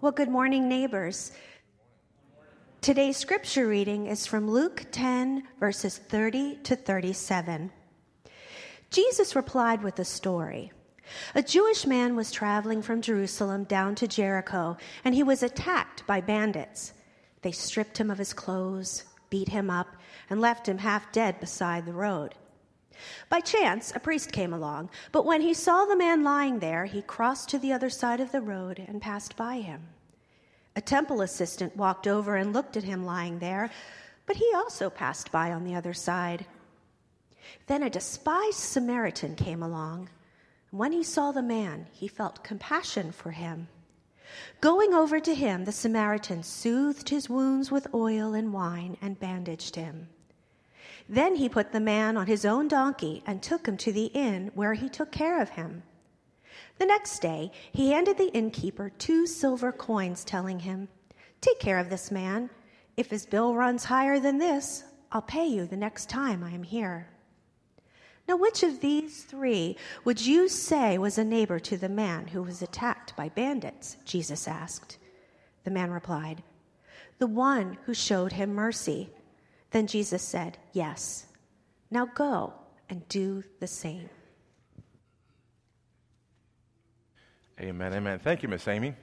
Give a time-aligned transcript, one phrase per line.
[0.00, 1.32] Well, good morning, neighbors.
[2.80, 7.72] Today's scripture reading is from Luke 10, verses 30 to 37.
[8.90, 10.70] Jesus replied with a story.
[11.34, 16.20] A Jewish man was traveling from Jerusalem down to Jericho, and he was attacked by
[16.20, 16.92] bandits.
[17.42, 19.96] They stripped him of his clothes, beat him up,
[20.30, 22.36] and left him half dead beside the road.
[23.28, 27.02] By chance, a priest came along, but when he saw the man lying there, he
[27.02, 29.88] crossed to the other side of the road and passed by him.
[30.76, 33.70] A temple assistant walked over and looked at him lying there,
[34.26, 36.46] but he also passed by on the other side.
[37.66, 40.10] Then a despised Samaritan came along.
[40.70, 43.68] When he saw the man, he felt compassion for him.
[44.60, 49.76] Going over to him, the Samaritan soothed his wounds with oil and wine and bandaged
[49.76, 50.08] him.
[51.08, 54.50] Then he put the man on his own donkey and took him to the inn
[54.54, 55.82] where he took care of him.
[56.78, 60.88] The next day, he handed the innkeeper two silver coins, telling him,
[61.40, 62.50] Take care of this man.
[62.96, 66.62] If his bill runs higher than this, I'll pay you the next time I am
[66.62, 67.08] here.
[68.28, 72.42] Now, which of these three would you say was a neighbor to the man who
[72.42, 73.96] was attacked by bandits?
[74.04, 74.98] Jesus asked.
[75.64, 76.42] The man replied,
[77.18, 79.10] The one who showed him mercy.
[79.70, 81.26] Then Jesus said, Yes.
[81.90, 82.52] Now go
[82.88, 84.08] and do the same.
[87.60, 88.18] Amen, amen.
[88.18, 88.94] Thank you, Miss Amy.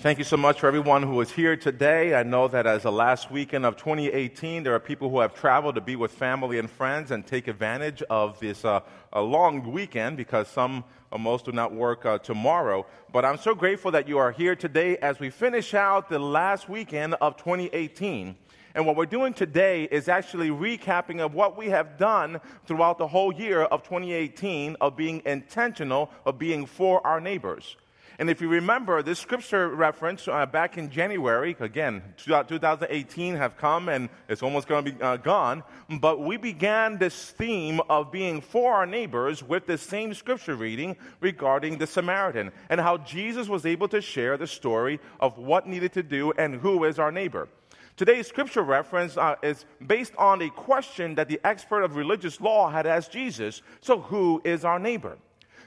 [0.00, 2.14] Thank you so much for everyone who is here today.
[2.14, 5.74] I know that as the last weekend of 2018, there are people who have traveled
[5.74, 8.78] to be with family and friends and take advantage of this uh,
[9.12, 12.86] a long weekend because some or most do not work uh, tomorrow.
[13.12, 16.68] But I'm so grateful that you are here today as we finish out the last
[16.68, 18.36] weekend of 2018.
[18.76, 23.08] And what we're doing today is actually recapping of what we have done throughout the
[23.08, 27.74] whole year of 2018 of being intentional, of being for our neighbors.
[28.20, 33.88] And if you remember, this scripture reference uh, back in January, again, 2018 have come
[33.88, 35.62] and it's almost going to be uh, gone,
[36.00, 40.96] but we began this theme of being for our neighbors with the same scripture reading
[41.20, 45.92] regarding the Samaritan and how Jesus was able to share the story of what needed
[45.92, 47.48] to do and who is our neighbor.
[47.96, 52.68] Today's scripture reference uh, is based on a question that the expert of religious law
[52.68, 53.62] had asked Jesus.
[53.80, 55.18] So, who is our neighbor?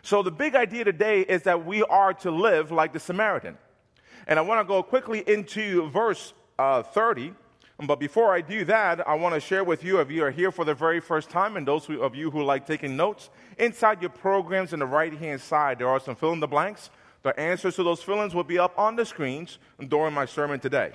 [0.03, 3.57] So, the big idea today is that we are to live like the Samaritan.
[4.27, 7.33] And I want to go quickly into verse uh, 30.
[7.83, 10.51] But before I do that, I want to share with you, if you are here
[10.51, 14.11] for the very first time, and those of you who like taking notes, inside your
[14.11, 16.91] programs on the right hand side, there are some fill in the blanks.
[17.23, 19.57] The answers to those fill ins will be up on the screens
[19.87, 20.91] during my sermon today.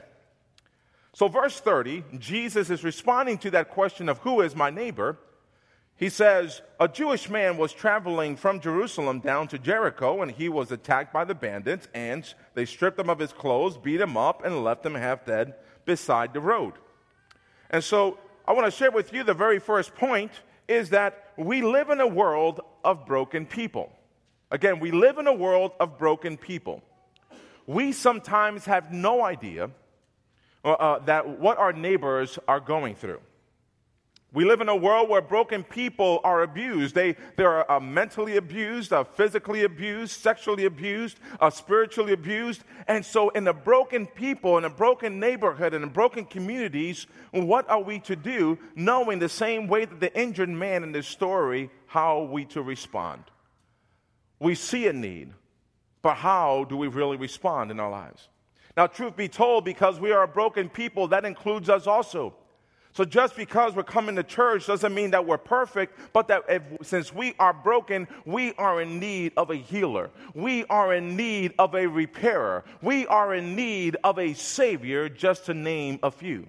[1.13, 5.19] So, verse 30, Jesus is responding to that question of who is my neighbor
[5.97, 10.71] he says, A Jewish man was traveling from Jerusalem down to Jericho, and he was
[10.71, 12.23] attacked by the bandits, and
[12.55, 15.55] they stripped him of his clothes, beat him up, and left him half dead
[15.87, 16.75] beside the road.
[17.71, 20.33] And so I want to share with you the very first point
[20.69, 23.91] is that we live in a world of broken people.
[24.51, 26.83] Again, we live in a world of broken people.
[27.67, 29.71] We sometimes have no idea
[30.65, 33.21] uh, uh that what our neighbors are going through.
[34.33, 36.95] We live in a world where broken people are abused.
[36.95, 42.65] They, they are uh, mentally abused, uh, physically abused, sexually abused, uh, spiritually abused.
[42.89, 47.81] And so, in a broken people, in a broken neighborhood, in broken communities, what are
[47.81, 52.23] we to do, knowing the same way that the injured man in this story, how
[52.23, 53.23] are we to respond?
[54.41, 55.33] We see a need,
[56.03, 58.29] but how do we really respond in our lives?
[58.77, 62.35] Now, truth be told, because we are a broken people, that includes us also.
[62.97, 66.63] So just because we're coming to church doesn't mean that we're perfect, but that if,
[66.81, 70.09] since we are broken, we are in need of a healer.
[70.33, 72.65] We are in need of a repairer.
[72.81, 76.47] We are in need of a savior, just to name a few.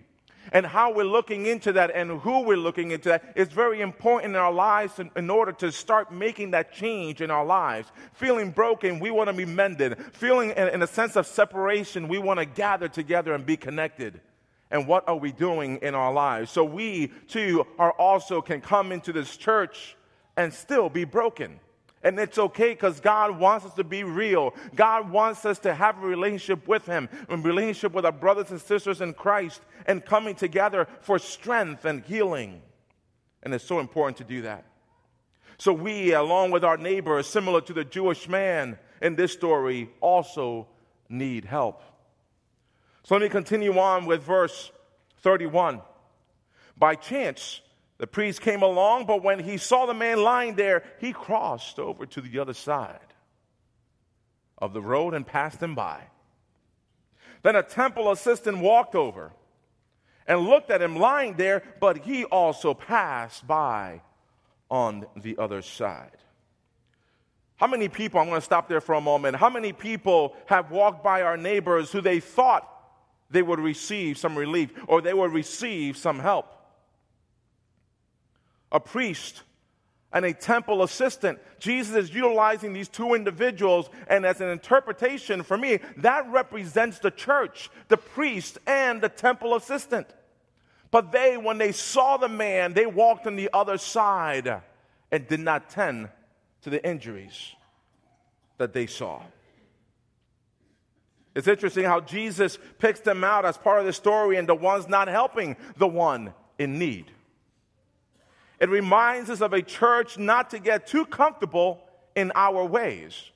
[0.54, 4.34] And how we're looking into that and who we're looking into that is very important
[4.34, 7.92] in our lives in, in order to start making that change in our lives.
[8.14, 9.98] Feeling broken, we want to be mended.
[10.14, 14.22] Feeling in, in a sense of separation, we want to gather together and be connected
[14.72, 16.52] and what are we doing in our lives.
[16.52, 19.96] So we too are also can come into this church
[20.36, 21.60] and still be broken.
[22.04, 24.54] And it's okay because God wants us to be real.
[24.76, 28.62] God wants us to have a relationship with Him, a relationship with our brothers and
[28.62, 32.62] sisters in Christ, and coming together for strength and healing.
[33.44, 34.66] And it's so important to do that.
[35.58, 40.68] So we, along with our neighbors, similar to the Jewish man in this story, also
[41.10, 41.82] need help.
[43.08, 44.70] So let me continue on with verse
[45.22, 45.80] 31.
[46.78, 47.62] By chance,
[48.00, 52.06] the priest came along, but when he saw the man lying there, he crossed over
[52.06, 53.00] to the other side.
[54.58, 56.02] of the road and passed him by.
[57.44, 59.32] Then a temple assistant walked over
[60.28, 64.02] and looked at him lying there, but he also passed by
[64.70, 66.18] on the other side.
[67.56, 70.72] How many people, I'm going to stop there for a moment, how many people have
[70.72, 72.74] walked by our neighbors who they thought
[73.30, 76.54] they would receive some relief or they would receive some help?
[78.72, 79.44] A priest
[80.14, 81.40] and a temple assistant.
[81.60, 87.12] Jesus is utilizing these two individuals, and as an interpretation for me, that represents the
[87.12, 90.08] church, the priest, and the temple assistant.
[90.92, 94.62] But they, when they saw the man, they walked on the other side
[95.12, 96.10] and did not tend
[96.62, 97.54] to the injuries
[98.58, 99.22] that they saw.
[101.38, 104.90] It's interesting how Jesus picks them out as part of the story and the ones
[104.90, 107.12] not helping the one in need.
[108.60, 111.80] It reminds us of a church not to get too comfortable
[112.16, 113.30] in our ways.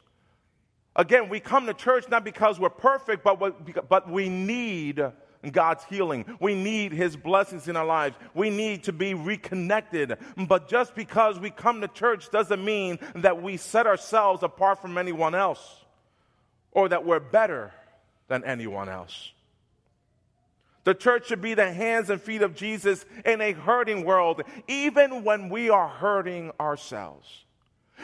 [0.96, 5.06] Again, we come to church not because we're perfect, but, but we need
[5.52, 6.26] God's healing.
[6.40, 8.16] We need His blessings in our lives.
[8.34, 10.18] We need to be reconnected.
[10.48, 14.98] But just because we come to church doesn't mean that we set ourselves apart from
[14.98, 15.86] anyone else
[16.72, 17.72] or that we're better
[18.32, 19.34] than anyone else.
[20.86, 25.26] The church should be the hands and feet of Jesus in a hurting world, even
[25.26, 27.28] when we are hurting ourselves.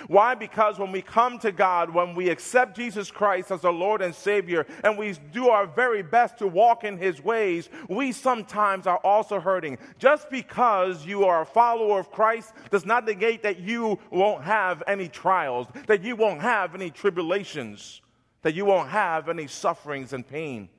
[0.07, 0.35] Why?
[0.35, 4.13] Because when we come to God, when we accept Jesus Christ as our Lord and
[4.13, 8.97] Savior, and we do our very best to walk in His ways, we sometimes are
[8.97, 9.77] also hurting.
[9.97, 14.83] Just because you are a follower of Christ does not negate that you won't have
[14.87, 18.01] any trials, that you won't have any tribulations,
[18.41, 20.69] that you won't have any sufferings and pain.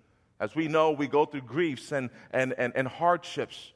[0.41, 3.73] As we know, we go through griefs and, and, and, and hardships.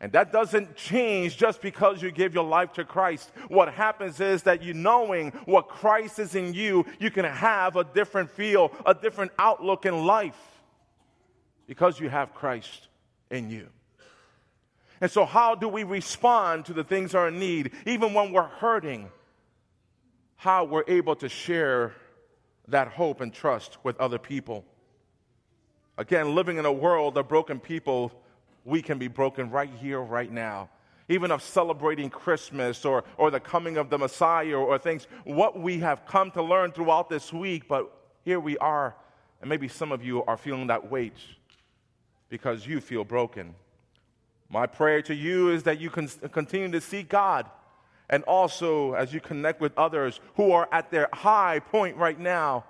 [0.00, 3.30] And that doesn't change just because you give your life to Christ.
[3.48, 7.84] What happens is that you knowing what Christ is in you, you can have a
[7.84, 10.38] different feel, a different outlook in life
[11.66, 12.88] because you have Christ
[13.30, 13.68] in you.
[15.00, 18.32] And so, how do we respond to the things that are in need, even when
[18.32, 19.10] we're hurting?
[20.36, 21.94] How we're able to share
[22.68, 24.64] that hope and trust with other people.
[25.98, 28.12] Again, living in a world of broken people,
[28.64, 30.68] we can be broken right here, right now.
[31.08, 35.58] Even of celebrating Christmas or, or the coming of the Messiah or, or things, what
[35.58, 37.90] we have come to learn throughout this week, but
[38.24, 38.96] here we are,
[39.40, 41.16] and maybe some of you are feeling that weight
[42.28, 43.54] because you feel broken.
[44.48, 47.48] My prayer to you is that you can continue to seek God
[48.08, 52.64] and also as you connect with others who are at their high point right now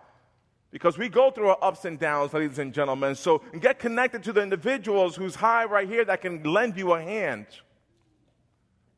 [0.71, 3.15] because we go through our ups and downs, ladies and gentlemen.
[3.15, 7.01] So get connected to the individuals who's high right here that can lend you a
[7.01, 7.47] hand.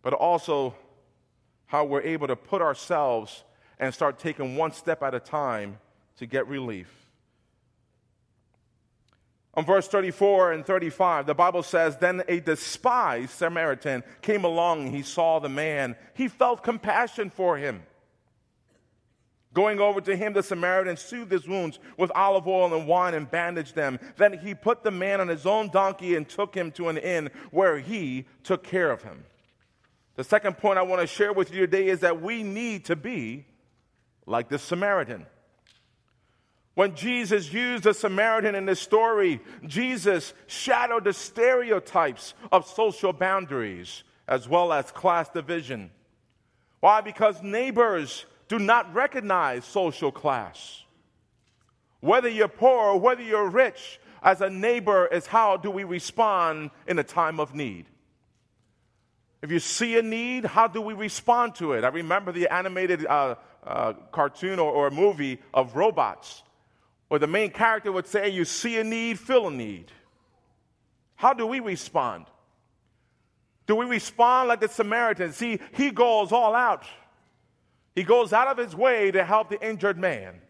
[0.03, 0.75] But also
[1.67, 3.45] how we're able to put ourselves
[3.79, 5.79] and start taking one step at a time
[6.17, 7.08] to get relief.
[9.59, 14.93] On verse 34 and 35, the Bible says, Then a despised Samaritan came along.
[14.93, 15.97] He saw the man.
[16.15, 17.83] He felt compassion for him.
[19.53, 23.29] Going over to him, the Samaritan soothed his wounds with olive oil and wine and
[23.29, 23.99] bandaged them.
[24.17, 27.29] Then he put the man on his own donkey and took him to an inn
[27.51, 29.25] where he took care of him.
[30.15, 32.95] The second point I want to share with you today is that we need to
[32.95, 33.45] be
[34.25, 35.27] like the Samaritan.
[36.79, 44.05] When Jesus used the Samaritan in this story, Jesus shadowed the stereotypes of social boundaries
[44.29, 45.91] as well as class division.
[46.79, 47.01] Why?
[47.01, 50.85] Because neighbors do not recognize social class.
[51.99, 56.71] Whether you're poor or whether you're rich, as a neighbor, is how do we respond
[56.87, 57.87] in a time of need?
[59.43, 61.83] If you see a need, how do we respond to it?
[61.83, 63.35] I remember the animated uh,
[63.67, 66.45] uh, cartoon or, or movie of robots,
[67.09, 69.91] where the main character would say, You see a need, fill a need.
[71.17, 72.27] How do we respond?
[73.67, 75.33] Do we respond like the Samaritan?
[75.33, 76.85] See, he goes all out.
[77.95, 80.41] He goes out of his way to help the injured man.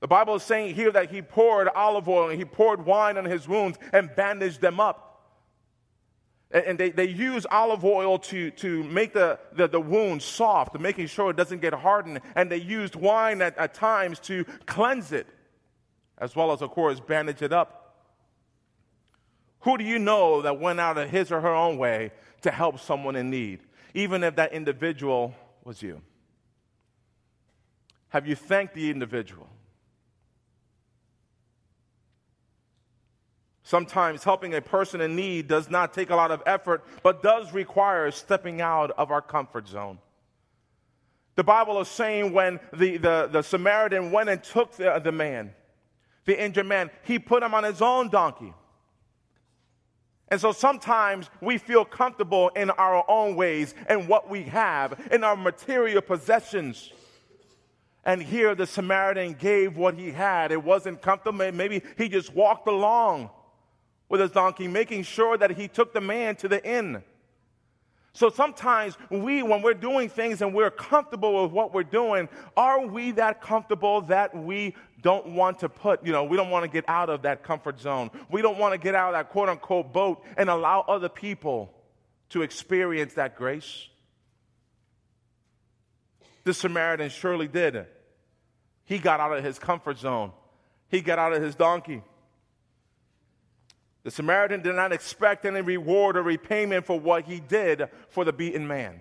[0.00, 3.24] The Bible is saying here that he poured olive oil and he poured wine on
[3.24, 5.13] his wounds and bandaged them up.
[6.54, 11.08] And they, they use olive oil to, to make the, the, the wound soft, making
[11.08, 12.20] sure it doesn't get hardened.
[12.36, 15.26] And they used wine at, at times to cleanse it,
[16.16, 17.96] as well as, of course, bandage it up.
[19.62, 22.78] Who do you know that went out of his or her own way to help
[22.78, 23.60] someone in need,
[23.92, 25.34] even if that individual
[25.64, 26.02] was you?
[28.10, 29.48] Have you thanked the individual?
[33.66, 37.54] Sometimes helping a person in need does not take a lot of effort, but does
[37.54, 39.98] require stepping out of our comfort zone.
[41.34, 45.54] The Bible is saying when the, the, the Samaritan went and took the, the man,
[46.26, 48.52] the injured man, he put him on his own donkey.
[50.28, 55.24] And so sometimes we feel comfortable in our own ways and what we have, in
[55.24, 56.92] our material possessions.
[58.04, 60.52] And here the Samaritan gave what he had.
[60.52, 61.50] It wasn't comfortable.
[61.50, 63.30] Maybe he just walked along
[64.08, 67.02] with his donkey, making sure that he took the man to the inn.
[68.12, 72.86] So sometimes we, when we're doing things and we're comfortable with what we're doing, are
[72.86, 76.70] we that comfortable that we don't want to put, you know, we don't want to
[76.70, 78.12] get out of that comfort zone.
[78.30, 81.74] We don't want to get out of that quote unquote boat and allow other people
[82.30, 83.88] to experience that grace?
[86.44, 87.86] The Samaritan surely did.
[88.84, 90.32] He got out of his comfort zone,
[90.88, 92.02] he got out of his donkey.
[94.04, 98.32] The Samaritan did not expect any reward or repayment for what he did for the
[98.32, 99.00] beaten man.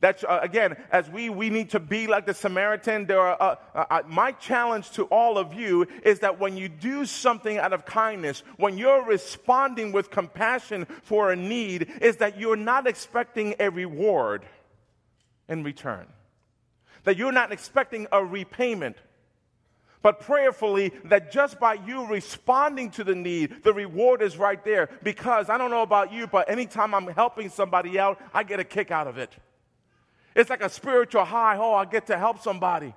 [0.00, 3.06] That's uh, again, as we we need to be like the Samaritan.
[3.06, 6.68] There are uh, uh, uh, my challenge to all of you is that when you
[6.68, 12.38] do something out of kindness, when you're responding with compassion for a need, is that
[12.38, 14.44] you're not expecting a reward
[15.48, 16.06] in return.
[17.02, 18.98] That you're not expecting a repayment
[20.02, 24.88] but prayerfully that just by you responding to the need, the reward is right there.
[25.02, 28.64] Because I don't know about you, but anytime I'm helping somebody out, I get a
[28.64, 29.34] kick out of it.
[30.34, 31.56] It's like a spiritual high.
[31.58, 32.94] Oh, I get to help somebody.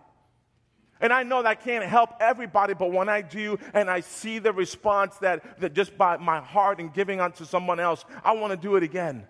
[0.99, 4.37] And I know that I can't help everybody, but when I do and I see
[4.37, 8.51] the response that, that just by my heart and giving unto someone else, I want
[8.51, 9.25] to do it again.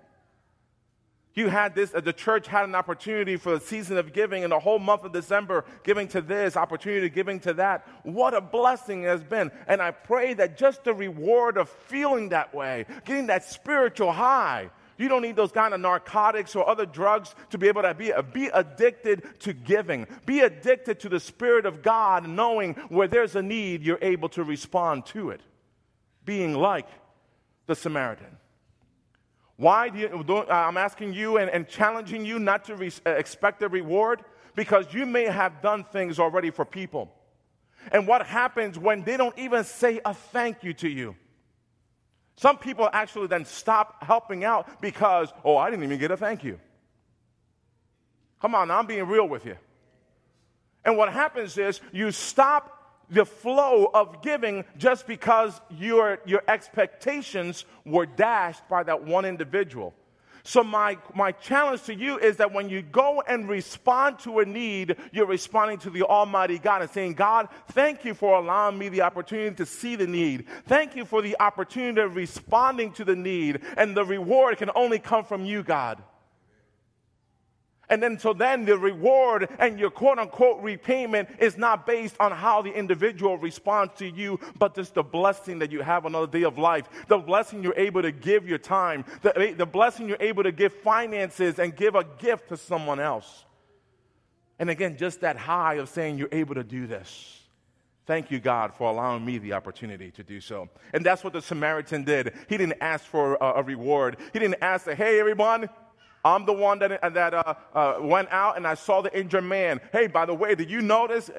[1.34, 4.52] You had this, uh, the church had an opportunity for the season of giving and
[4.52, 7.88] the whole month of December, giving to this, opportunity giving to that.
[8.04, 9.50] What a blessing it has been.
[9.68, 14.72] And I pray that just the reward of feeling that way, getting that spiritual high,
[14.98, 18.12] you don't need those kind of narcotics or other drugs to be able to be,
[18.12, 20.06] uh, be addicted to giving.
[20.26, 24.44] Be addicted to the Spirit of God, knowing where there's a need, you're able to
[24.44, 25.42] respond to it.
[26.26, 26.88] Being like
[27.68, 28.38] the Samaritan.
[29.62, 33.62] Why do you, I'm asking you and, and challenging you not to re- uh, expect
[33.62, 34.24] a reward
[34.56, 37.14] because you may have done things already for people.
[37.92, 41.16] And what happens when they don't even say a thank you to you?
[42.38, 46.44] Some people actually then stop helping out because, oh, I didn't even get a thank
[46.44, 46.60] you.
[48.42, 49.58] Come on, I'm being real with you.
[50.84, 52.81] And what happens is you stop
[53.12, 59.94] the flow of giving just because your, your expectations were dashed by that one individual.
[60.44, 64.46] So, my, my challenge to you is that when you go and respond to a
[64.46, 68.90] need, you're responding to the Almighty God and saying, God, thank you for allowing me
[68.90, 70.48] the opportunity to see the need.
[70.66, 73.62] Thank you for the opportunity of responding to the need.
[73.78, 76.02] And the reward can only come from you, God.
[77.92, 82.32] And then, so then the reward and your quote unquote repayment is not based on
[82.32, 86.44] how the individual responds to you, but just the blessing that you have another day
[86.44, 86.88] of life.
[87.10, 89.04] The blessing you're able to give your time.
[89.22, 93.44] The, the blessing you're able to give finances and give a gift to someone else.
[94.58, 97.40] And again, just that high of saying you're able to do this.
[98.06, 100.70] Thank you, God, for allowing me the opportunity to do so.
[100.94, 102.34] And that's what the Samaritan did.
[102.48, 104.16] He didn't ask for a, a reward.
[104.32, 105.70] He didn't ask, hey, everyone,
[106.24, 109.82] I'm the one that, that uh, uh, went out and I saw the injured man.
[109.92, 111.30] Hey, by the way, did you notice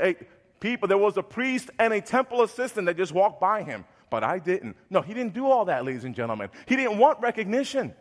[0.61, 0.89] people?
[0.89, 4.39] There was a priest and a temple assistant that just walked by him, but I
[4.39, 4.77] didn't.
[4.91, 6.51] No, he didn't do all that, ladies and gentlemen.
[6.67, 7.95] He didn't want recognition.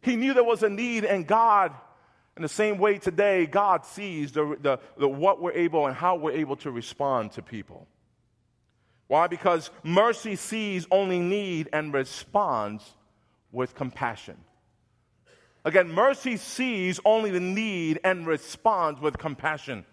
[0.00, 1.72] He knew there was a need, and God,
[2.36, 6.16] in the same way today, God sees the, the, the what we're able and how
[6.16, 7.86] we're able to respond to people.
[9.06, 9.28] Why?
[9.28, 12.82] Because mercy sees only need and responds
[13.52, 14.38] with compassion.
[15.64, 19.84] Again, mercy sees only the need and responds with compassion.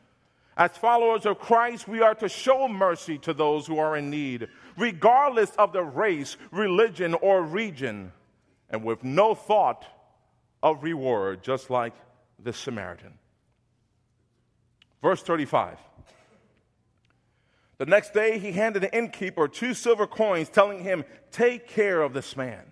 [0.58, 4.48] As followers of Christ, we are to show mercy to those who are in need,
[4.78, 8.12] regardless of the race, religion, or region,
[8.70, 9.86] and with no thought
[10.62, 11.94] of reward, just like
[12.44, 13.14] the Samaritan.
[15.02, 15.78] Verse 35.
[17.78, 22.12] The next day, he handed the innkeeper two silver coins, telling him, Take care of
[22.12, 22.66] this man.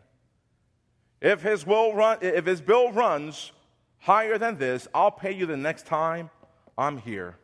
[1.21, 3.51] If his, will run, if his bill runs
[3.99, 6.29] higher than this, I'll pay you the next time
[6.77, 7.35] I'm here.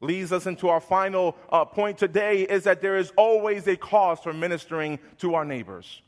[0.00, 4.24] Leads us into our final uh, point today is that there is always a cost
[4.24, 6.02] for ministering to our neighbors.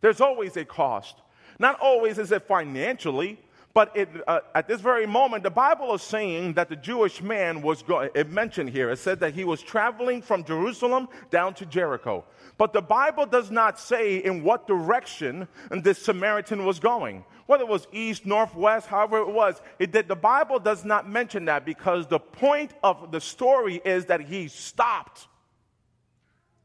[0.00, 1.16] There's always a cost.
[1.58, 3.38] Not always is it financially,
[3.74, 7.62] But it, uh, at this very moment, the Bible is saying that the Jewish man
[7.62, 11.66] was going, it mentioned here, it said that he was traveling from Jerusalem down to
[11.66, 12.24] Jericho.
[12.56, 17.24] But the Bible does not say in what direction this Samaritan was going.
[17.46, 21.08] Whether it was east, north, west, however it was, it did, the Bible does not
[21.08, 25.28] mention that because the point of the story is that he stopped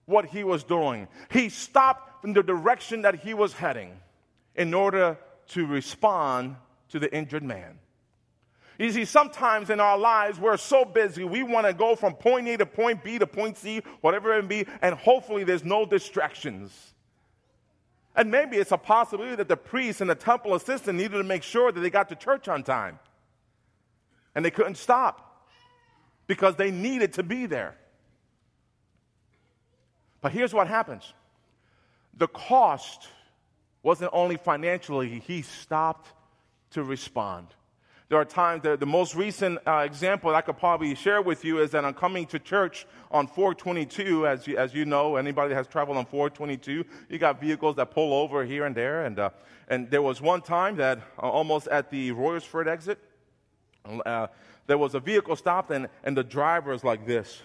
[0.05, 1.07] what he was doing.
[1.31, 3.91] He stopped in the direction that he was heading
[4.55, 5.17] in order
[5.49, 6.55] to respond
[6.93, 7.79] to the injured man.
[8.77, 12.47] You see, sometimes in our lives, we're so busy, we want to go from point
[12.47, 15.87] A to point B to point C, whatever it may be, and hopefully there's no
[15.87, 16.93] distractions.
[18.15, 21.41] And maybe it's a possibility that the priest and the temple assistant needed to make
[21.41, 22.99] sure that they got to church on time.
[24.35, 25.47] And they couldn't stop
[26.27, 27.75] because they needed to be there.
[30.21, 31.11] But here's what happens
[32.15, 33.07] the cost
[33.81, 36.11] wasn't only financially, he stopped
[36.73, 37.47] to respond.
[38.09, 41.59] There are times that the most recent uh, example I could probably share with you
[41.59, 44.27] is that I'm coming to church on 422.
[44.27, 47.91] As you, as you know, anybody that has traveled on 422, you got vehicles that
[47.91, 49.05] pull over here and there.
[49.05, 49.29] And, uh,
[49.67, 52.99] and there was one time that uh, almost at the Royersford exit,
[54.05, 54.27] uh,
[54.67, 57.41] there was a vehicle stopped and, and the driver is like this.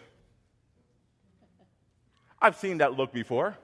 [2.43, 3.57] I've seen that look before.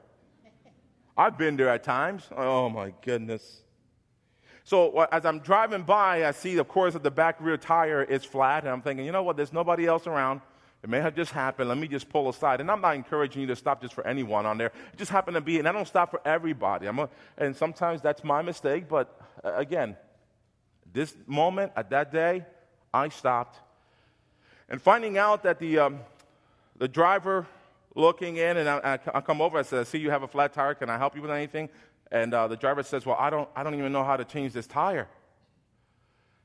[1.17, 2.29] I've been there at times.
[2.37, 3.64] Oh my goodness.
[4.65, 8.25] So as I'm driving by, I see, of course, that the back rear tire is
[8.25, 9.37] flat, and I'm thinking, you know what?
[9.37, 10.41] There's nobody else around.
[10.83, 11.69] It may have just happened.
[11.69, 12.61] Let me just pull aside.
[12.61, 14.73] And I'm not encouraging you to stop just for anyone on there.
[14.93, 16.87] It just happened to be, and I don't stop for everybody.
[16.87, 19.97] A, and sometimes that's my mistake, but uh, again,
[20.93, 22.45] this moment, at that day,
[22.93, 23.61] I stopped.
[24.69, 26.01] And finding out that the, um,
[26.79, 27.47] the driver
[27.95, 30.29] looking in, and I, I, I come over, I said, I see you have a
[30.29, 30.75] flat tire.
[30.75, 31.69] Can I help you with anything?
[32.11, 34.53] And uh, the driver says, Well, I don't, I don't even know how to change
[34.53, 35.09] this tire.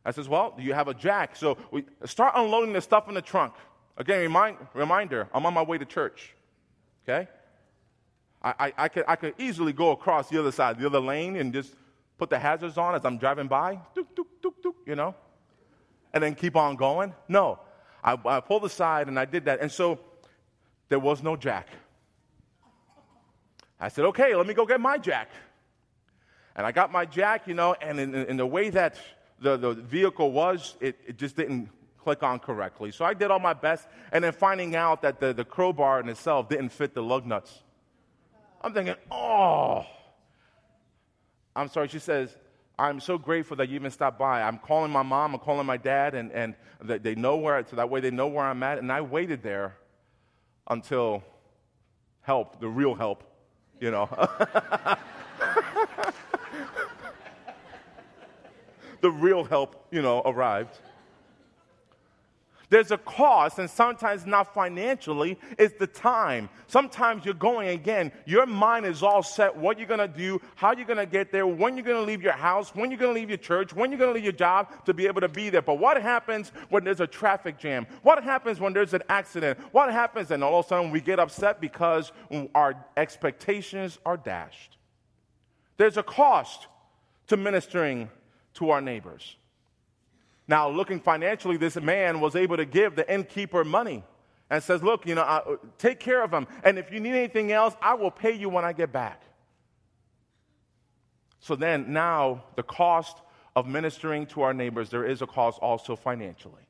[0.06, 1.36] I says, Well, do you have a jack?
[1.36, 3.54] So we start unloading the stuff in the trunk.
[3.98, 6.34] Again, remind, reminder, I'm on my way to church.
[7.04, 7.28] Okay?
[8.42, 11.36] I, I, I, could, I could easily go across the other side, the other lane,
[11.36, 11.76] and just
[12.18, 13.80] put the hazards on as I'm driving by,
[14.86, 15.16] you know,
[16.14, 17.14] and then keep on going.
[17.28, 17.60] No,
[18.04, 19.60] I, I pulled aside and I did that.
[19.62, 20.00] And so
[20.88, 21.68] there was no jack.
[23.80, 25.30] I said, okay, let me go get my jack.
[26.60, 28.98] And I got my jack, you know, and in, in the way that
[29.40, 32.92] the, the vehicle was, it, it just didn't click on correctly.
[32.92, 36.10] So I did all my best, and then finding out that the, the crowbar in
[36.10, 37.64] itself didn't fit the lug nuts.
[38.62, 39.86] I'm thinking, oh.
[41.56, 42.36] I'm sorry, she says,
[42.78, 44.42] I'm so grateful that you even stopped by.
[44.42, 47.90] I'm calling my mom, I'm calling my dad, and, and they know where, so that
[47.90, 48.80] way they know where I'm at.
[48.80, 49.78] And I waited there
[50.70, 51.24] until
[52.20, 53.24] help, the real help,
[53.80, 54.10] you know.
[59.02, 60.80] the real help, you know, arrived.
[62.70, 66.50] There's a cost, and sometimes not financially, it's the time.
[66.68, 70.74] Sometimes you're going again, your mind is all set what you're going to do, how
[70.74, 73.14] you're going to get there, when you're going to leave your house, when you're going
[73.14, 75.28] to leave your church, when you're going to leave your job to be able to
[75.28, 75.64] be there.
[75.64, 77.88] But what happens when there's a traffic jam?
[78.04, 79.58] What happens when there's an accident?
[79.72, 82.12] What happens and all of a sudden we get upset because
[82.54, 84.78] our expectations are dashed?
[85.78, 86.68] There's a cost
[87.28, 88.12] to ministering
[88.60, 89.36] to our neighbors.
[90.48, 94.04] Now, looking financially, this man was able to give the innkeeper money
[94.50, 95.42] and says, Look, you know, I,
[95.78, 96.48] take care of him.
[96.64, 99.22] And if you need anything else, I will pay you when I get back.
[101.40, 103.18] So then, now the cost
[103.56, 106.64] of ministering to our neighbors, there is a cost also financially.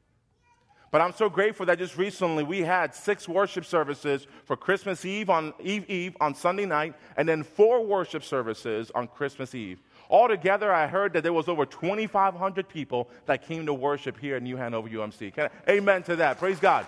[0.91, 5.29] But I'm so grateful that just recently we had six worship services for Christmas Eve
[5.29, 9.79] on Eve Eve on Sunday night, and then four worship services on Christmas Eve.
[10.09, 14.43] Altogether, I heard that there was over 2,500 people that came to worship here at
[14.43, 15.33] New Hanover UMC.
[15.37, 16.39] I, amen to that.
[16.39, 16.85] Praise God.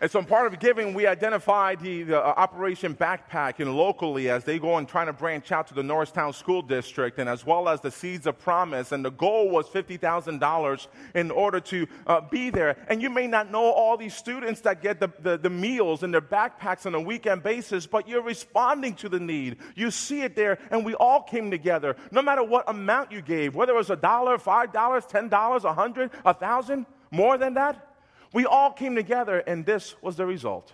[0.00, 4.30] And so, in part of giving, we identified the, the uh, Operation Backpack and locally
[4.30, 7.44] as they go and trying to branch out to the Norristown School District, and as
[7.44, 8.92] well as the Seeds of Promise.
[8.92, 12.76] And the goal was $50,000 in order to uh, be there.
[12.88, 16.12] And you may not know all these students that get the, the, the meals in
[16.12, 19.56] their backpacks on a weekend basis, but you're responding to the need.
[19.74, 21.96] You see it there, and we all came together.
[22.12, 25.64] No matter what amount you gave, whether it was a dollar, five dollars, ten dollars,
[25.64, 27.87] a hundred, a thousand, more than that,
[28.32, 30.72] we all came together, and this was the result.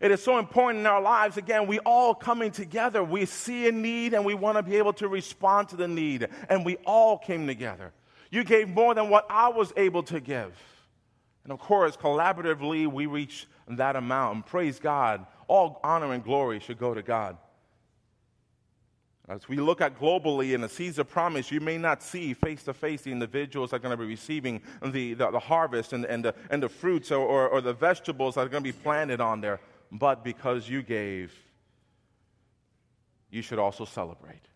[0.00, 1.36] It is so important in our lives.
[1.36, 3.02] Again, we all coming together.
[3.02, 6.28] We see a need and we want to be able to respond to the need.
[6.48, 7.92] And we all came together.
[8.30, 10.54] You gave more than what I was able to give.
[11.42, 14.34] And of course, collaboratively, we reach that amount.
[14.36, 17.36] And praise God, all honor and glory should go to God.
[19.28, 22.62] As we look at globally in the seeds of promise, you may not see face
[22.64, 26.06] to face the individuals that are going to be receiving the, the, the harvest and,
[26.06, 28.78] and, the, and the fruits or, or, or the vegetables that are going to be
[28.78, 29.60] planted on there.
[29.92, 31.34] But because you gave,
[33.30, 34.48] you should also celebrate,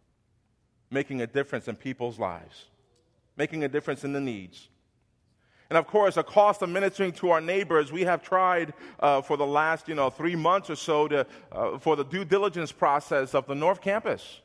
[0.90, 2.64] making a difference in people's lives,
[3.36, 4.68] making a difference in the needs.
[5.72, 9.38] And of course, the cost of ministering to our neighbors, we have tried uh, for
[9.38, 13.34] the last, you know, three months or so to, uh, for the due diligence process
[13.34, 14.42] of the North Campus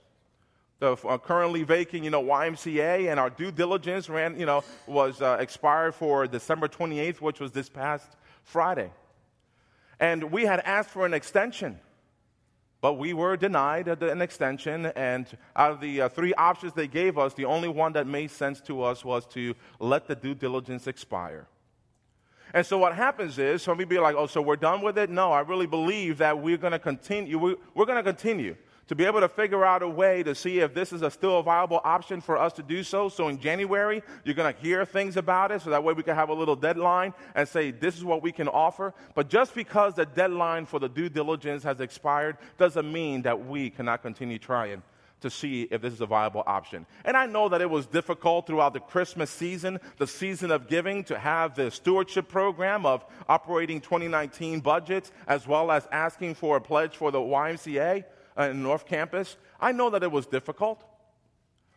[0.80, 5.22] the uh, currently vacant, you know, YMCA, and our due diligence ran, you know, was
[5.22, 8.90] uh, expired for December 28th, which was this past Friday.
[10.00, 11.78] And we had asked for an extension,
[12.88, 14.86] but we were denied an extension.
[14.96, 18.32] And out of the uh, three options they gave us, the only one that made
[18.32, 21.48] sense to us was to let the due diligence expire.
[22.54, 25.10] And so what happens is, some people be like, oh, so we're done with it?
[25.10, 27.38] No, I really believe that we're going to continue.
[27.38, 28.56] We're, we're going to continue
[28.88, 31.40] to be able to figure out a way to see if this is a still
[31.40, 33.10] a viable option for us to do so.
[33.10, 36.16] So in January, you're going to hear things about it, so that way we can
[36.16, 38.94] have a little deadline and say, this is what we can offer.
[39.14, 43.70] But just because the deadline for the due diligence has expired doesn't mean that we
[43.70, 44.82] cannot continue trying
[45.20, 46.86] to see if this is a viable option.
[47.04, 51.04] And I know that it was difficult throughout the Christmas season, the season of giving,
[51.06, 56.62] to have the stewardship program of operating 2019 budgets, as well as asking for a
[56.62, 58.04] pledge for the YMCA
[58.38, 59.38] uh, in North Campus.
[59.60, 60.84] I know that it was difficult.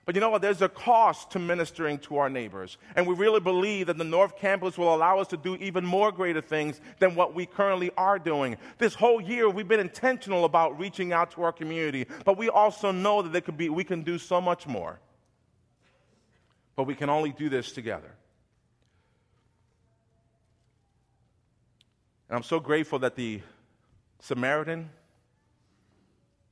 [0.06, 0.42] But you know what?
[0.42, 2.78] There's a cost to ministering to our neighbors.
[2.96, 6.10] And we really believe that the North Campus will allow us to do even more
[6.10, 8.56] greater things than what we currently are doing.
[8.78, 12.90] This whole year, we've been intentional about reaching out to our community, but we also
[12.90, 14.98] know that could be, we can do so much more.
[16.74, 18.12] But we can only do this together.
[22.28, 23.42] And I'm so grateful that the
[24.20, 24.90] Samaritan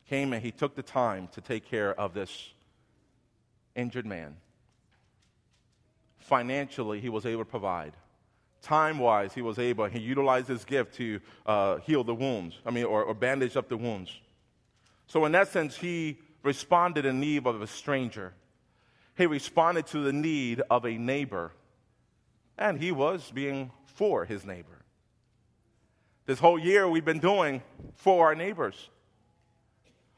[0.08, 2.50] came and he took the time to take care of this
[3.74, 4.36] injured man.
[6.18, 7.92] Financially, he was able to provide.
[8.60, 12.70] Time wise, he was able, he utilized his gift to uh, heal the wounds, I
[12.70, 14.10] mean, or, or bandage up the wounds.
[15.06, 18.34] So, in sense, he responded in need of a stranger.
[19.16, 21.52] He responded to the need of a neighbor,
[22.56, 24.84] and he was being for his neighbor.
[26.26, 27.62] This whole year, we've been doing
[27.94, 28.90] for our neighbors.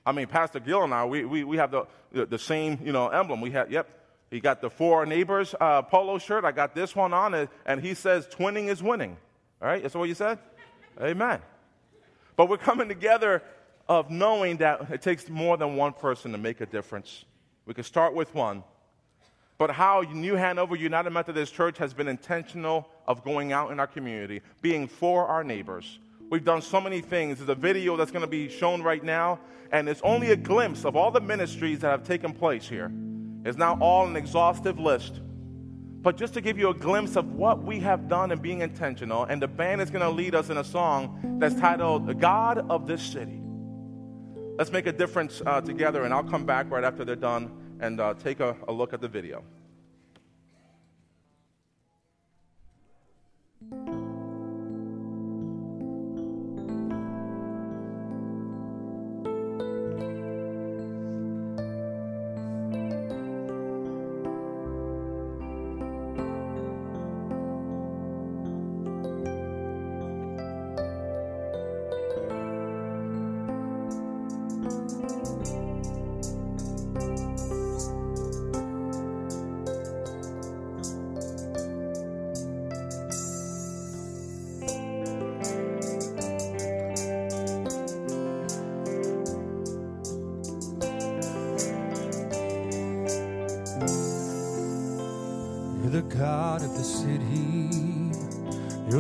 [0.05, 3.09] I mean, Pastor Gill and I, we, we, we have the, the, same, you know,
[3.09, 3.41] emblem.
[3.41, 3.89] We have, yep,
[4.31, 6.45] he got the for neighbors uh, polo shirt.
[6.45, 9.17] I got this one on, and he says twinning is winning.
[9.61, 10.39] All right, that's what you said?
[11.01, 11.41] Amen.
[12.37, 13.43] But we're coming together
[13.89, 17.25] of knowing that it takes more than one person to make a difference.
[17.67, 18.63] We can start with one.
[19.59, 23.87] But how New Hanover United Methodist Church has been intentional of going out in our
[23.87, 25.99] community, being for our neighbors,
[26.31, 27.39] We've done so many things.
[27.39, 29.41] There's a video that's going to be shown right now,
[29.73, 32.93] and it's only a glimpse of all the ministries that have taken place here.
[33.45, 35.21] It's not all an exhaustive list,
[36.03, 39.25] but just to give you a glimpse of what we have done and being intentional.
[39.25, 42.59] And the band is going to lead us in a song that's titled "The God
[42.71, 43.41] of This City."
[44.57, 47.99] Let's make a difference uh, together, and I'll come back right after they're done and
[48.01, 49.43] uh, take a, a look at the video.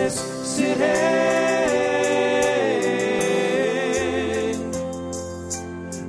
[0.00, 0.18] this
[0.56, 0.80] city.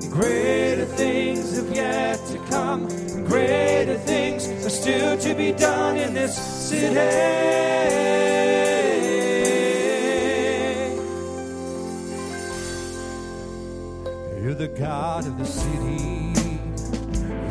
[0.09, 2.87] Greater things have yet to come,
[3.25, 6.35] greater things are still to be done in this
[6.69, 6.95] city.
[14.41, 16.31] You're the God of the city.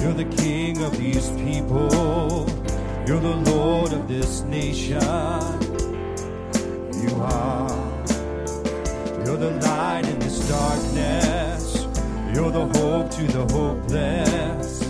[0.01, 2.47] You're the King of these people.
[3.07, 5.60] You're the Lord of this nation.
[9.41, 11.87] The light in this darkness.
[12.35, 14.83] You're the hope to the hopeless.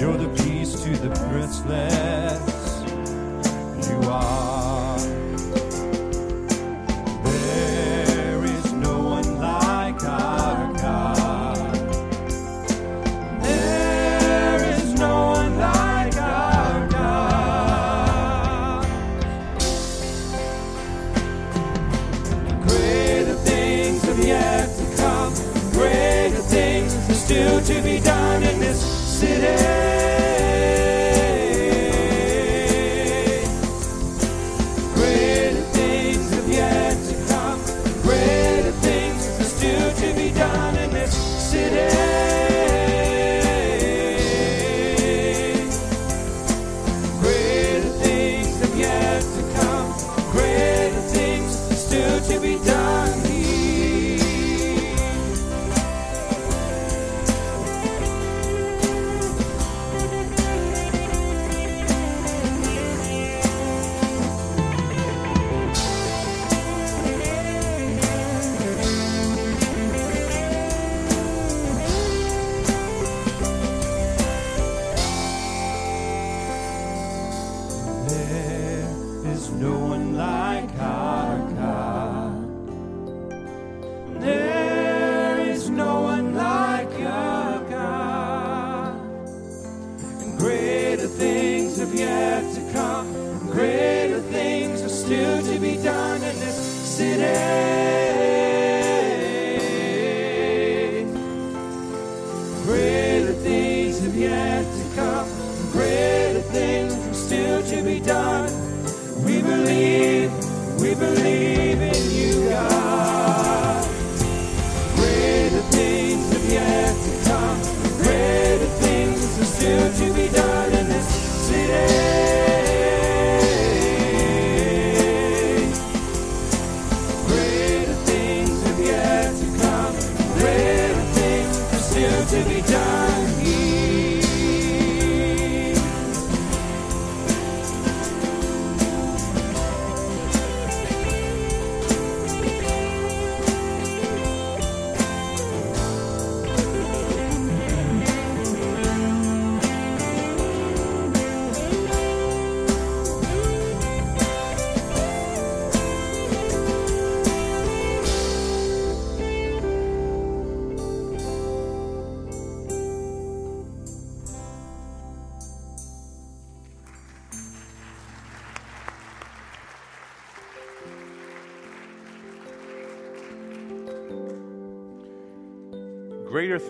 [0.00, 2.59] You're the peace to the princeless.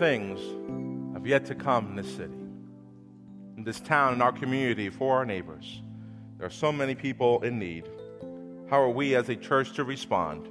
[0.01, 0.39] Things
[1.13, 2.33] have yet to come in this city,
[3.55, 5.83] in this town, in our community, for our neighbors.
[6.39, 7.87] There are so many people in need.
[8.67, 10.47] How are we as a church to respond?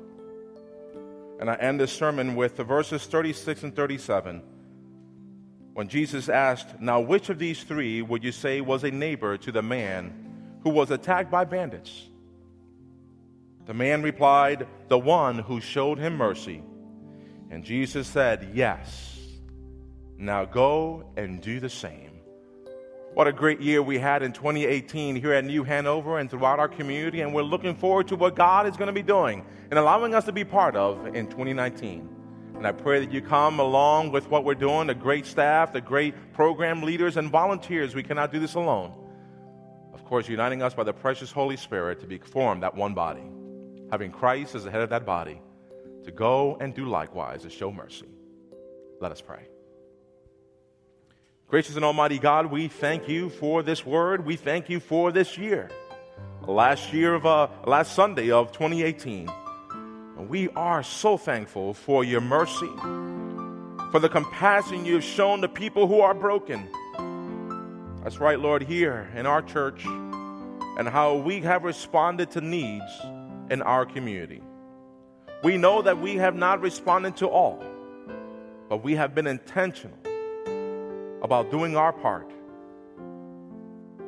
[1.41, 4.41] And I end this sermon with the verses 36 and 37.
[5.75, 9.51] When Jesus asked, Now which of these three would you say was a neighbor to
[9.51, 12.07] the man who was attacked by bandits?
[13.67, 16.63] The man replied, The one who showed him mercy.
[17.51, 19.17] And Jesus said, Yes.
[20.21, 22.21] Now go and do the same.
[23.15, 26.69] What a great year we had in 2018 here at New Hanover and throughout our
[26.69, 30.15] community, and we're looking forward to what God is going to be doing and allowing
[30.15, 32.07] us to be part of in 2019.
[32.55, 35.81] And I pray that you come along with what we're doing, the great staff, the
[35.81, 37.95] great program leaders, and volunteers.
[37.95, 38.93] We cannot do this alone.
[39.95, 43.25] Of course, uniting us by the precious Holy Spirit to be formed that one body,
[43.91, 45.41] having Christ as the head of that body,
[46.05, 48.09] to go and do likewise, to show mercy.
[49.01, 49.47] Let us pray.
[51.51, 54.25] Gracious and Almighty God, we thank you for this word.
[54.25, 55.69] We thank you for this year,
[56.47, 59.29] last year of uh, last Sunday of 2018.
[60.17, 62.71] And we are so thankful for your mercy,
[63.91, 66.69] for the compassion you have shown to people who are broken.
[68.05, 73.01] That's right, Lord, here in our church, and how we have responded to needs
[73.51, 74.41] in our community.
[75.43, 77.61] We know that we have not responded to all,
[78.69, 79.99] but we have been intentional
[81.31, 82.29] about doing our part.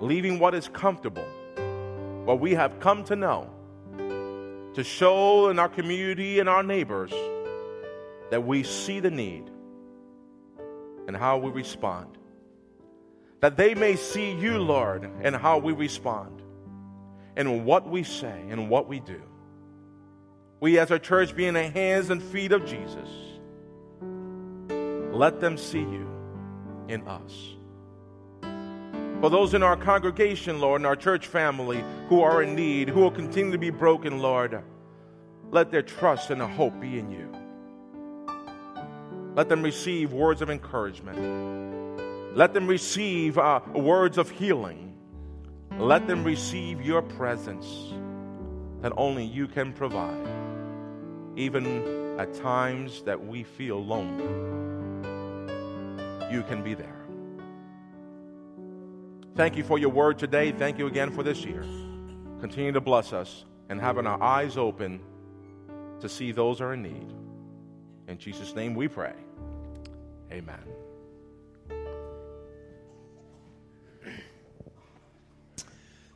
[0.00, 1.24] leaving what is comfortable,
[2.24, 3.48] what we have come to know,
[4.74, 7.12] to show in our community and our neighbors
[8.32, 9.48] that we see the need
[11.06, 12.18] and how we respond.
[13.38, 16.42] That they may see you, Lord, and how we respond,
[17.36, 19.22] and what we say and what we do.
[20.58, 23.08] We, as a church, being the hands and feet of Jesus,
[25.12, 26.08] let them see you
[26.88, 27.54] in us.
[29.20, 33.00] For those in our congregation, Lord, in our church family who are in need, who
[33.00, 34.64] will continue to be broken, Lord,
[35.52, 37.28] let their trust and their hope be in you.
[39.36, 42.36] Let them receive words of encouragement.
[42.36, 44.94] Let them receive uh, words of healing.
[45.78, 47.66] Let them receive your presence
[48.80, 50.26] that only you can provide,
[51.36, 54.71] even at times that we feel lonely.
[56.32, 56.96] You can be there.
[59.36, 60.50] Thank you for your word today.
[60.50, 61.60] Thank you again for this year.
[62.40, 64.98] Continue to bless us and having our eyes open
[66.00, 67.12] to see those are in need.
[68.08, 69.12] In Jesus' name we pray.
[70.32, 70.58] Amen.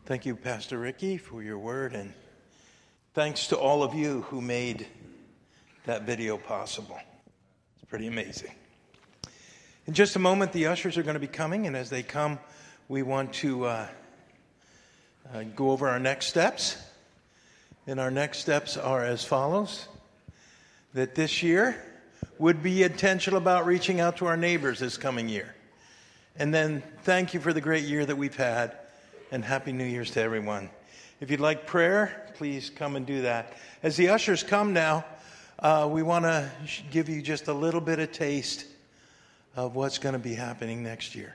[0.06, 2.14] Thank you, Pastor Ricky, for your word, and
[3.12, 4.86] thanks to all of you who made
[5.84, 6.98] that video possible.
[7.76, 8.52] It's pretty amazing.
[9.86, 12.40] In just a moment, the ushers are going to be coming, and as they come,
[12.88, 13.86] we want to uh,
[15.32, 16.76] uh, go over our next steps.
[17.86, 19.86] And our next steps are as follows
[20.94, 21.80] that this year
[22.36, 25.54] would be intentional about reaching out to our neighbors this coming year.
[26.34, 28.76] And then thank you for the great year that we've had,
[29.30, 30.68] and Happy New Year's to everyone.
[31.20, 33.56] If you'd like prayer, please come and do that.
[33.84, 35.04] As the ushers come now,
[35.60, 36.50] uh, we want to
[36.90, 38.66] give you just a little bit of taste
[39.56, 41.34] of what's going to be happening next year.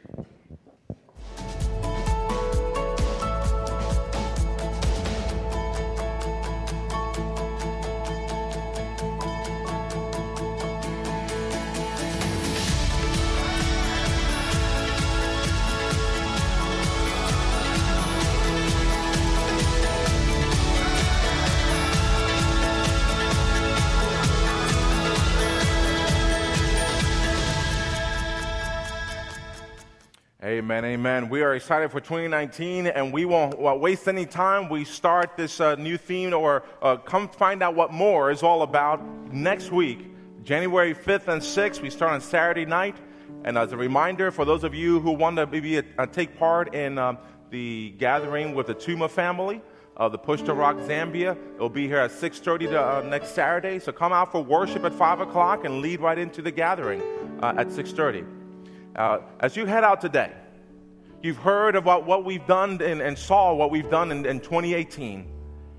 [30.71, 31.27] Amen, amen.
[31.27, 34.69] We are excited for 2019 and we won't waste any time.
[34.69, 38.61] We start this uh, new theme or uh, come find out what more is all
[38.61, 39.03] about
[39.33, 40.09] next week,
[40.45, 41.81] January 5th and 6th.
[41.81, 42.95] We start on Saturday night.
[43.43, 46.73] And as a reminder, for those of you who want to maybe uh, take part
[46.73, 47.17] in um,
[47.49, 49.61] the gathering with the Tuma family,
[49.97, 51.37] uh, the Push to Rock Zambia.
[51.55, 53.79] It'll be here at 6.30 to, uh, next Saturday.
[53.79, 57.01] So come out for worship at 5 o'clock and lead right into the gathering
[57.41, 58.25] uh, at 6.30.
[58.95, 60.31] Uh, as you head out today,
[61.21, 65.27] You've heard about what we've done and, and saw what we've done in, in 2018.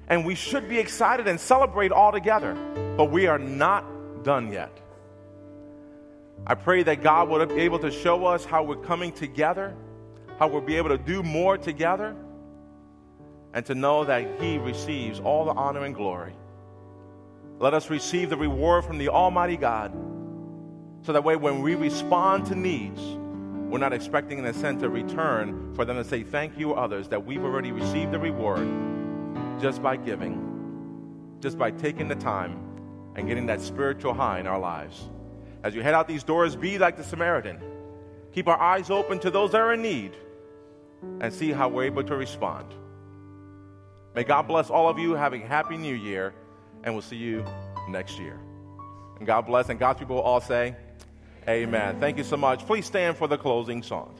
[0.08, 2.54] And we should be excited and celebrate all together.
[2.96, 4.78] But we are not done yet.
[6.46, 9.74] I pray that God will be able to show us how we're coming together,
[10.38, 12.16] how we'll be able to do more together,
[13.52, 16.34] and to know that He receives all the honor and glory.
[17.58, 19.92] Let us receive the reward from the Almighty God
[21.02, 23.00] so that way when we respond to needs,
[23.72, 27.08] we're not expecting, in a sense, a return for them to say thank you others,
[27.08, 28.68] that we've already received the reward
[29.62, 32.58] just by giving, just by taking the time
[33.16, 35.08] and getting that spiritual high in our lives.
[35.62, 37.58] As you head out these doors, be like the Samaritan.
[38.34, 40.12] Keep our eyes open to those that are in need
[41.22, 42.74] and see how we're able to respond.
[44.14, 45.14] May God bless all of you.
[45.14, 46.34] Having a happy new year,
[46.84, 47.42] and we'll see you
[47.88, 48.38] next year.
[49.16, 50.76] And God bless, and God's people will all say,
[51.48, 51.98] Amen.
[51.98, 52.64] Thank you so much.
[52.66, 54.14] Please stand for the closing song.